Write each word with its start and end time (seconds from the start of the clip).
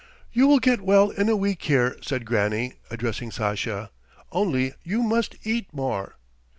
"You 0.33 0.47
will 0.47 0.57
get 0.57 0.81
well 0.81 1.11
in 1.11 1.29
a 1.29 1.35
week 1.35 1.61
here," 1.61 1.95
said 2.01 2.25
Granny, 2.25 2.73
addressing 2.89 3.29
Sasha. 3.29 3.91
"Only 4.31 4.73
you 4.83 5.03
must 5.03 5.35
eat 5.43 5.71
more. 5.75 6.15